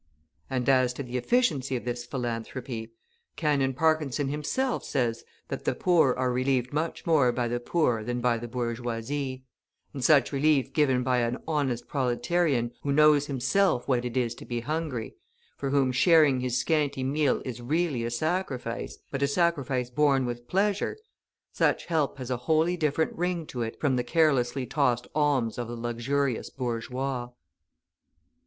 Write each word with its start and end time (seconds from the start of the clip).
And 0.49 0.67
as 0.67 0.93
to 0.93 1.03
the 1.03 1.15
efficiency 1.15 1.75
of 1.75 1.85
this 1.85 2.07
philanthropy, 2.07 2.91
Canon 3.35 3.75
Parkinson 3.75 4.29
himself 4.29 4.83
says 4.83 5.23
that 5.49 5.63
the 5.63 5.75
poor 5.75 6.15
are 6.15 6.31
relieved 6.33 6.73
much 6.73 7.05
more 7.05 7.31
by 7.31 7.47
the 7.47 7.59
poor 7.59 8.03
than 8.03 8.19
by 8.19 8.39
the 8.39 8.47
bourgeoisie; 8.47 9.43
and 9.93 10.03
such 10.03 10.31
relief 10.31 10.73
given 10.73 11.03
by 11.03 11.19
an 11.19 11.37
honest 11.47 11.87
proletarian 11.87 12.71
who 12.81 12.91
knows 12.91 13.27
himself 13.27 13.87
what 13.87 14.03
it 14.03 14.17
is 14.17 14.33
to 14.33 14.45
be 14.45 14.61
hungry, 14.61 15.13
for 15.55 15.69
whom 15.69 15.91
sharing 15.91 16.39
his 16.39 16.57
scanty 16.57 17.03
meal 17.03 17.39
is 17.45 17.61
really 17.61 18.03
a 18.03 18.09
sacrifice, 18.09 18.97
but 19.11 19.21
a 19.21 19.27
sacrifice 19.27 19.91
borne 19.91 20.25
with 20.25 20.47
pleasure, 20.47 20.97
such 21.53 21.85
help 21.85 22.17
has 22.17 22.31
a 22.31 22.37
wholly 22.37 22.75
different 22.75 23.13
ring 23.15 23.45
to 23.45 23.61
it 23.61 23.79
from 23.79 23.97
the 23.97 24.03
carelessly 24.03 24.65
tossed 24.65 25.05
alms 25.13 25.59
of 25.59 25.67
the 25.67 25.75
luxurious 25.75 26.49
bourgeois. 26.49 27.29